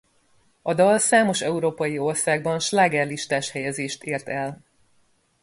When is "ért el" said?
4.03-4.63